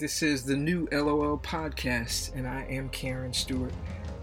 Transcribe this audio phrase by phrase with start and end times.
[0.00, 3.74] This is the new LOL podcast, and I am Karen Stewart.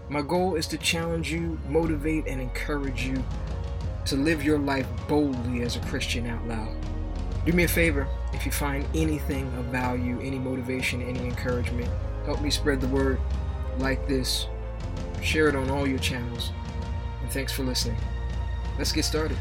[0.08, 3.24] My goal is to challenge you, motivate, and encourage you
[4.06, 6.74] to live your life boldly as a Christian out loud.
[7.46, 11.88] Do me a favor if you find anything of value, any motivation, any encouragement,
[12.24, 13.20] help me spread the word.
[13.78, 14.48] Like this,
[15.22, 16.50] share it on all your channels,
[17.22, 17.98] and thanks for listening.
[18.78, 19.38] Let's get started.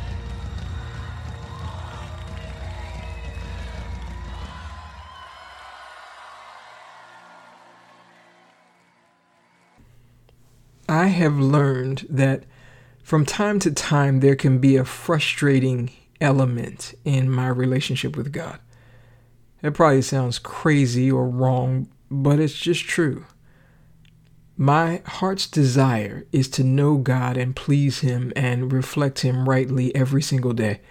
[10.98, 12.44] I have learned that
[13.04, 18.60] from time to time there can be a frustrating element in my relationship with God.
[19.62, 23.26] It probably sounds crazy or wrong, but it's just true.
[24.58, 30.24] My heart's desire is to know God and please Him and reflect Him rightly every
[30.24, 30.82] single day.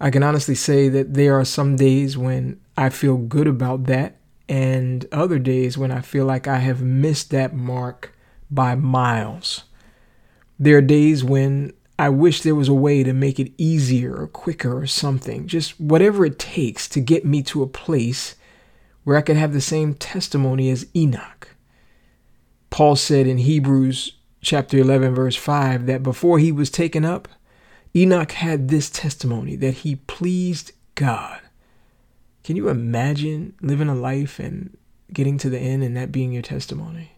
[0.00, 4.18] I can honestly say that there are some days when I feel good about that,
[4.48, 8.15] and other days when I feel like I have missed that mark
[8.50, 9.64] by miles.
[10.58, 14.26] There are days when I wish there was a way to make it easier or
[14.26, 18.36] quicker or something, just whatever it takes to get me to a place
[19.04, 21.48] where I could have the same testimony as Enoch.
[22.70, 27.28] Paul said in Hebrews chapter 11 verse 5 that before he was taken up,
[27.94, 31.40] Enoch had this testimony that he pleased God.
[32.44, 34.76] Can you imagine living a life and
[35.12, 37.12] getting to the end and that being your testimony?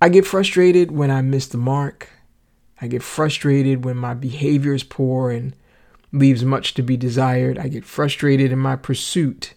[0.00, 2.08] I get frustrated when I miss the mark.
[2.80, 5.54] I get frustrated when my behavior is poor and
[6.12, 7.58] leaves much to be desired.
[7.58, 9.54] I get frustrated in my pursuit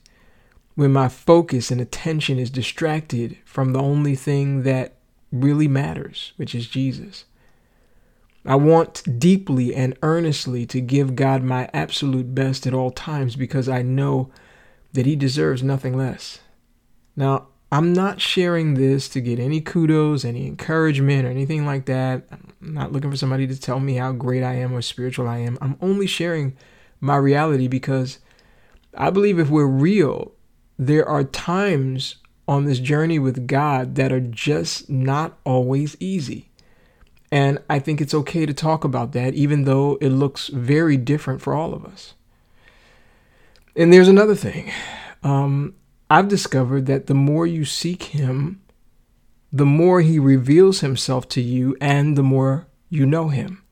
[0.75, 4.95] when my focus and attention is distracted from the only thing that
[5.31, 7.25] really matters, which is Jesus.
[8.43, 13.69] I want deeply and earnestly to give God my absolute best at all times because
[13.69, 14.31] I know
[14.93, 16.39] that He deserves nothing less.
[17.15, 22.23] Now, I'm not sharing this to get any kudos, any encouragement, or anything like that.
[22.31, 25.37] I'm not looking for somebody to tell me how great I am or spiritual I
[25.37, 25.57] am.
[25.61, 26.57] I'm only sharing
[26.99, 28.19] my reality because
[28.95, 30.33] I believe if we're real,
[30.77, 32.15] there are times
[32.45, 36.49] on this journey with God that are just not always easy.
[37.31, 41.41] And I think it's okay to talk about that, even though it looks very different
[41.41, 42.13] for all of us.
[43.77, 44.69] And there's another thing.
[45.23, 45.75] Um,
[46.11, 48.61] I've discovered that the more you seek Him,
[49.49, 53.63] the more He reveals Himself to you and the more you know Him.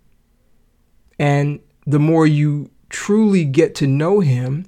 [1.19, 4.67] And the more you truly get to know Him,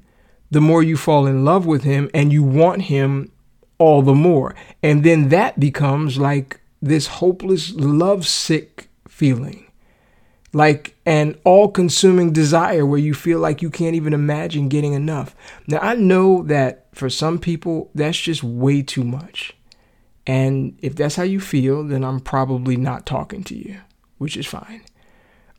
[0.50, 3.32] the more you fall in love with Him and you want Him
[3.78, 4.54] all the more.
[4.84, 9.71] And then that becomes like this hopeless, lovesick feeling
[10.54, 15.36] like an all consuming desire where you feel like you can't even imagine getting enough.
[15.68, 19.54] Now, I know that for some people, that's just way too much.
[20.28, 23.80] And if that's how you feel, then I'm probably not talking to you,
[24.18, 24.82] which is fine.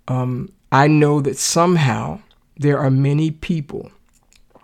[0.08, 2.20] Um, I know that somehow
[2.56, 3.90] there are many people,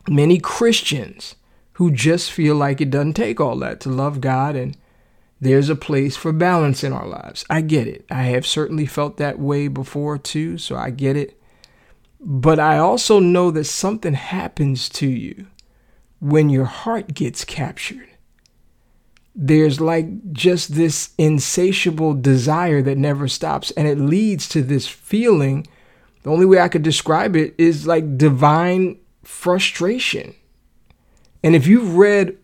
[0.09, 1.35] many Christians,
[1.75, 4.77] who just feel like it doesn't take all that to love God and
[5.41, 7.45] there's a place for balance in our lives.
[7.49, 8.05] I get it.
[8.11, 11.41] I have certainly felt that way before too, so I get it.
[12.21, 15.47] But I also know that something happens to you
[16.21, 18.09] when your heart gets captured.
[19.37, 25.65] There's like just this insatiable desire that never stops, and it leads to this feeling.
[26.25, 30.35] The only way I could describe it is like divine frustration.
[31.45, 32.37] And if you've read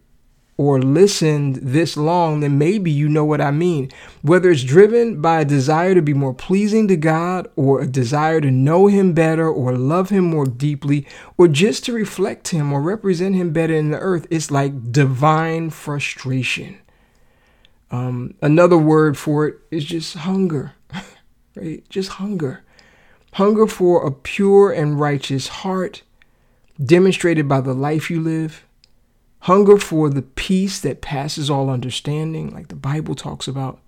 [0.56, 3.90] or listened this long, then maybe you know what I mean.
[4.22, 8.40] Whether it's driven by a desire to be more pleasing to God, or a desire
[8.40, 11.06] to know Him better, or love Him more deeply,
[11.36, 15.70] or just to reflect Him or represent Him better in the earth, it's like divine
[15.70, 16.78] frustration.
[17.90, 20.72] Um, another word for it is just hunger,
[21.56, 21.82] right?
[21.88, 22.62] Just hunger.
[23.34, 26.02] Hunger for a pure and righteous heart,
[26.82, 28.64] demonstrated by the life you live
[29.44, 33.78] Hunger for the peace that passes all understanding, like the Bible talks about.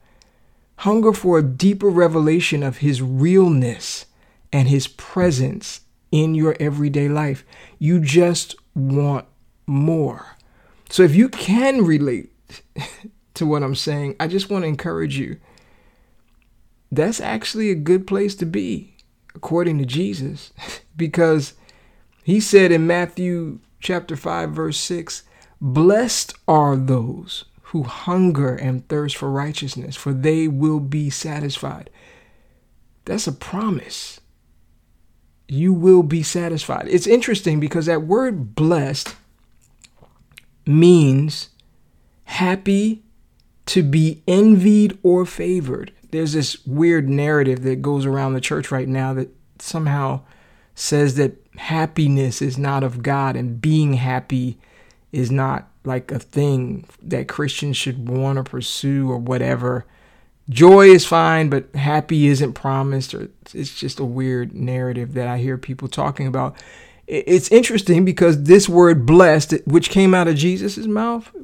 [0.81, 4.05] Hunger for a deeper revelation of His realness
[4.53, 5.81] and His presence
[6.12, 7.43] in your everyday life.
[7.79, 9.25] You just want
[9.67, 10.37] more.
[10.91, 12.35] So if you can relate
[13.35, 15.38] to what I'm saying, I just want to encourage you.
[16.93, 18.94] That's actually a good place to be,
[19.35, 20.52] according to Jesus,
[20.99, 21.55] because
[22.25, 25.23] he said in Matthew chapter 5, verse 6,
[25.61, 31.91] Blessed are those who hunger and thirst for righteousness, for they will be satisfied.
[33.05, 34.20] That's a promise.
[35.49, 36.88] You will be satisfied.
[36.88, 39.14] It's interesting because that word blessed
[40.67, 41.50] means
[42.25, 43.02] happy,
[43.67, 45.93] to be envied or favored.
[46.11, 50.20] There's this weird narrative that goes around the church right now that somehow
[50.75, 54.59] says that happiness is not of God and being happy
[55.17, 59.87] is not like a thing that Christians should want to pursue or whatever.
[60.51, 65.39] Joy is fine, but happy isn't promised, or it's just a weird narrative that I
[65.39, 66.55] hear people talking about.
[67.07, 71.35] It's interesting because this word blessed, which came out of Jesus' mouth,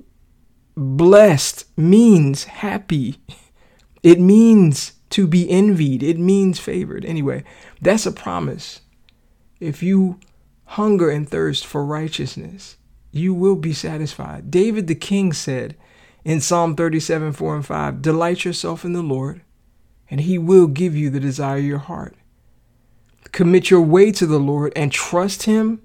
[0.77, 3.17] blessed means happy.
[4.05, 6.03] It means to be envied.
[6.03, 7.05] It means favored.
[7.05, 7.45] Anyway,
[7.81, 8.81] that's a promise.
[9.61, 10.19] If you
[10.65, 12.79] hunger and thirst for righteousness,
[13.13, 14.51] you will be satisfied.
[14.51, 15.77] David the king said
[16.25, 19.43] in Psalm 37 4 and 5 Delight yourself in the Lord,
[20.11, 22.17] and he will give you the desire of your heart.
[23.31, 25.81] Commit your way to the Lord and trust him,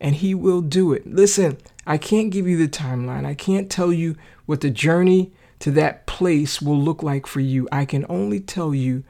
[0.00, 1.06] and he will do it.
[1.06, 3.26] Listen, I can't give you the timeline.
[3.26, 4.16] I can't tell you
[4.46, 7.68] what the journey to that place will look like for you.
[7.70, 9.04] I can only tell you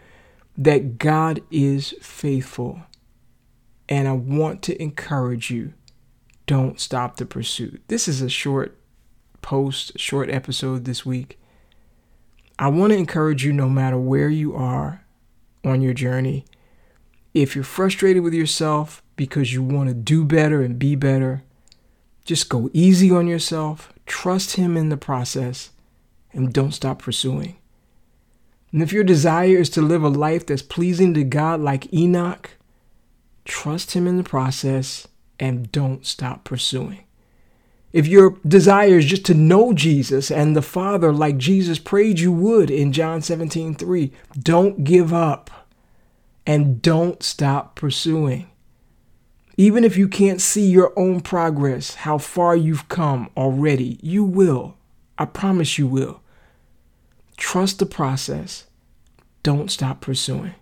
[0.57, 2.83] that God is faithful.
[3.89, 5.73] And I want to encourage you
[6.51, 7.81] don't stop the pursuit.
[7.87, 8.77] This is a short
[9.41, 11.39] post, short episode this week.
[12.59, 15.05] I want to encourage you no matter where you are
[15.65, 16.45] on your journey.
[17.35, 21.45] If you're frustrated with yourself because you want to do better and be better,
[22.25, 25.71] just go easy on yourself, trust Him in the process,
[26.33, 27.59] and don't stop pursuing.
[28.73, 32.51] And if your desire is to live a life that's pleasing to God like Enoch,
[33.45, 35.07] trust Him in the process
[35.41, 37.05] and don't stop pursuing.
[37.93, 42.31] If your desire is just to know Jesus and the Father like Jesus prayed you
[42.31, 45.51] would in John 17 3, don't give up
[46.47, 48.49] and don't stop pursuing.
[49.57, 54.77] Even if you can't see your own progress, how far you've come already, you will.
[55.19, 56.23] I promise you will.
[57.37, 58.67] Trust the process.
[59.43, 60.55] Don't stop pursuing.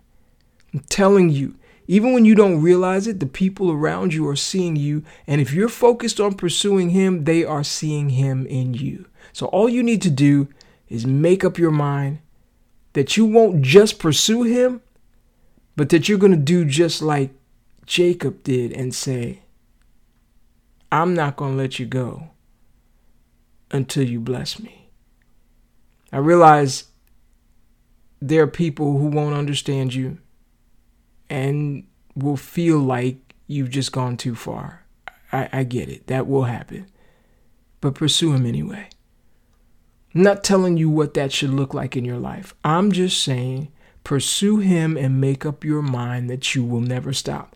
[0.73, 1.55] I'm telling you,
[1.89, 5.03] even when you don't realize it, the people around you are seeing you.
[5.25, 9.07] And if you're focused on pursuing Him, they are seeing Him in you.
[9.33, 10.49] So all you need to do
[10.87, 12.19] is make up your mind
[12.93, 14.81] that you won't just pursue Him,
[15.75, 17.31] but that you're going to do just like
[17.87, 19.39] Jacob did and say,
[20.91, 22.29] I'm not going to let you go
[23.71, 24.91] until you bless me.
[26.13, 26.83] I realize
[28.21, 30.19] there are people who won't understand you
[31.29, 31.85] and
[32.15, 33.17] will feel like
[33.47, 34.85] you've just gone too far.
[35.31, 36.07] I, I get it.
[36.07, 36.87] That will happen.
[37.81, 38.89] But pursue him anyway.
[40.13, 42.53] I'm not telling you what that should look like in your life.
[42.63, 43.71] I'm just saying
[44.03, 47.55] pursue him and make up your mind that you will never stop.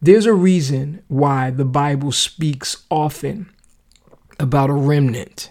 [0.00, 3.50] There's a reason why the Bible speaks often
[4.38, 5.50] about a remnant.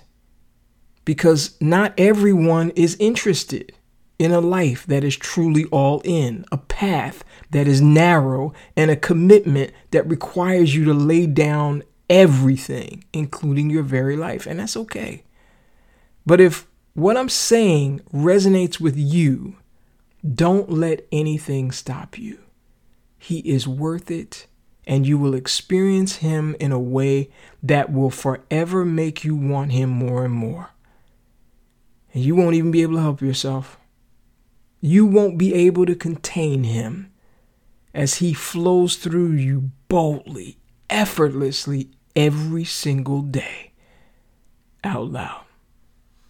[1.05, 3.73] Because not everyone is interested
[4.19, 8.95] in a life that is truly all in, a path that is narrow, and a
[8.95, 14.45] commitment that requires you to lay down everything, including your very life.
[14.45, 15.23] And that's okay.
[16.25, 19.55] But if what I'm saying resonates with you,
[20.35, 22.39] don't let anything stop you.
[23.17, 24.47] He is worth it,
[24.85, 27.29] and you will experience Him in a way
[27.63, 30.71] that will forever make you want Him more and more.
[32.13, 33.77] And you won't even be able to help yourself.
[34.81, 37.11] You won't be able to contain him
[37.93, 40.57] as he flows through you boldly,
[40.89, 43.73] effortlessly, every single day
[44.83, 45.43] out loud.